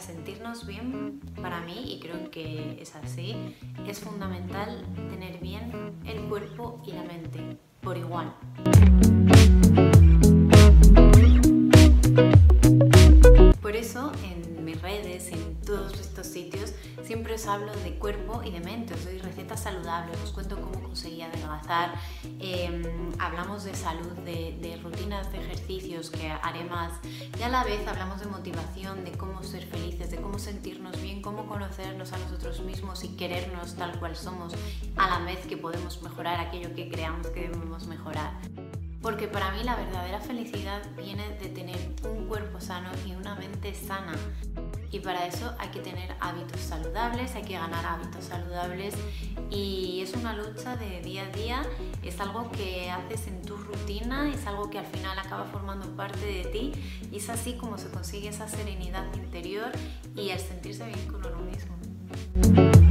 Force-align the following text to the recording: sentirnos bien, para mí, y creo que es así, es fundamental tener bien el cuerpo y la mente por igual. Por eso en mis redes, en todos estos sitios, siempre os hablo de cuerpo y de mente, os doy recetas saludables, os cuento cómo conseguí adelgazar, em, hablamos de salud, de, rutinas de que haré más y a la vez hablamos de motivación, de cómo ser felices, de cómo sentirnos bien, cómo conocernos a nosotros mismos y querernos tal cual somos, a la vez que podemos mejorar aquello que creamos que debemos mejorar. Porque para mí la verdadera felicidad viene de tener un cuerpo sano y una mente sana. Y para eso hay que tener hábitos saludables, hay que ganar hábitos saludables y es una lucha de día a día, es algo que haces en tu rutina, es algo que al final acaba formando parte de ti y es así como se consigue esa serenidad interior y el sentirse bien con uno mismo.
sentirnos 0.00 0.66
bien, 0.66 1.20
para 1.40 1.60
mí, 1.60 1.92
y 1.92 2.00
creo 2.00 2.30
que 2.30 2.80
es 2.80 2.94
así, 2.96 3.54
es 3.86 4.00
fundamental 4.00 4.84
tener 5.10 5.38
bien 5.38 5.72
el 6.04 6.20
cuerpo 6.28 6.82
y 6.86 6.92
la 6.92 7.02
mente 7.02 7.58
por 7.80 7.96
igual. 7.96 8.34
Por 13.60 13.76
eso 13.76 14.12
en 14.24 14.64
mis 14.64 14.80
redes, 14.80 15.28
en 15.32 15.56
todos 15.60 15.98
estos 16.00 16.26
sitios, 16.26 16.74
siempre 17.02 17.34
os 17.34 17.46
hablo 17.46 17.72
de 17.84 17.94
cuerpo 17.98 18.42
y 18.44 18.50
de 18.50 18.60
mente, 18.60 18.94
os 18.94 19.04
doy 19.04 19.18
recetas 19.18 19.62
saludables, 19.62 20.18
os 20.22 20.32
cuento 20.32 20.56
cómo 20.60 20.82
conseguí 20.82 21.22
adelgazar, 21.22 21.94
em, 22.38 22.82
hablamos 23.18 23.64
de 23.64 23.74
salud, 23.74 24.12
de, 24.24 24.78
rutinas 24.82 25.30
de 25.32 25.40
que 25.68 26.30
haré 26.30 26.64
más 26.64 26.92
y 27.38 27.42
a 27.42 27.50
la 27.50 27.62
vez 27.62 27.86
hablamos 27.86 28.20
de 28.20 28.26
motivación, 28.26 29.04
de 29.04 29.12
cómo 29.12 29.42
ser 29.42 29.66
felices, 29.66 30.10
de 30.10 30.16
cómo 30.16 30.38
sentirnos 30.38 30.98
bien, 31.02 31.20
cómo 31.20 31.46
conocernos 31.46 32.14
a 32.14 32.18
nosotros 32.18 32.60
mismos 32.60 33.04
y 33.04 33.08
querernos 33.16 33.74
tal 33.74 33.98
cual 33.98 34.16
somos, 34.16 34.54
a 34.96 35.08
la 35.08 35.26
vez 35.26 35.46
que 35.46 35.58
podemos 35.58 36.02
mejorar 36.02 36.40
aquello 36.40 36.74
que 36.74 36.88
creamos 36.88 37.26
que 37.28 37.48
debemos 37.48 37.86
mejorar. 37.86 38.32
Porque 39.02 39.28
para 39.28 39.52
mí 39.52 39.62
la 39.62 39.76
verdadera 39.76 40.20
felicidad 40.20 40.80
viene 40.96 41.28
de 41.38 41.50
tener 41.50 41.78
un 42.02 42.26
cuerpo 42.26 42.62
sano 42.62 42.88
y 43.06 43.14
una 43.14 43.34
mente 43.34 43.74
sana. 43.74 44.14
Y 44.90 45.00
para 45.00 45.26
eso 45.26 45.54
hay 45.58 45.68
que 45.68 45.80
tener 45.80 46.14
hábitos 46.20 46.60
saludables, 46.60 47.34
hay 47.34 47.42
que 47.42 47.54
ganar 47.54 47.84
hábitos 47.84 48.24
saludables 48.24 48.94
y 49.50 50.00
es 50.02 50.14
una 50.14 50.34
lucha 50.34 50.76
de 50.76 51.02
día 51.02 51.24
a 51.24 51.36
día, 51.36 51.62
es 52.02 52.18
algo 52.20 52.50
que 52.50 52.90
haces 52.90 53.26
en 53.26 53.42
tu 53.42 53.56
rutina, 53.56 54.32
es 54.32 54.46
algo 54.46 54.70
que 54.70 54.78
al 54.78 54.86
final 54.86 55.18
acaba 55.18 55.44
formando 55.44 55.86
parte 55.94 56.24
de 56.24 56.44
ti 56.46 56.72
y 57.12 57.16
es 57.18 57.28
así 57.28 57.54
como 57.54 57.76
se 57.76 57.90
consigue 57.90 58.28
esa 58.28 58.48
serenidad 58.48 59.04
interior 59.14 59.70
y 60.16 60.30
el 60.30 60.38
sentirse 60.38 60.86
bien 60.86 61.06
con 61.06 61.24
uno 61.26 61.38
mismo. 61.42 62.87